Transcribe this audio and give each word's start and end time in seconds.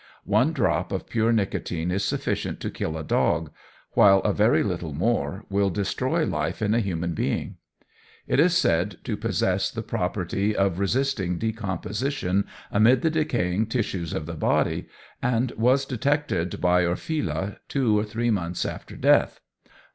One 0.25 0.51
drop 0.51 0.91
of 0.91 1.05
pure 1.07 1.31
nicotine 1.31 1.91
is 1.91 2.03
sufficient 2.03 2.59
to 2.61 2.71
kill 2.71 2.97
a 2.97 3.03
dog, 3.03 3.51
while 3.91 4.17
a 4.21 4.33
very 4.33 4.63
little 4.63 4.95
more 4.95 5.45
will 5.47 5.69
destroy 5.69 6.25
life 6.25 6.59
in 6.59 6.73
a 6.73 6.79
human 6.79 7.13
being. 7.13 7.57
It 8.27 8.39
is 8.39 8.57
said 8.57 8.97
to 9.03 9.15
possess 9.15 9.69
the 9.69 9.83
property 9.83 10.55
of 10.55 10.79
resisting 10.79 11.37
decomposition 11.37 12.47
amid 12.71 13.03
the 13.03 13.11
decaying 13.11 13.67
tissues 13.67 14.11
of 14.11 14.25
the 14.25 14.33
body, 14.33 14.87
and 15.21 15.51
was 15.51 15.85
detected 15.85 16.59
by 16.59 16.83
Orfila 16.83 17.57
two 17.67 17.99
or 17.99 18.03
three 18.03 18.31
months 18.31 18.65
after 18.65 18.95
death. 18.95 19.39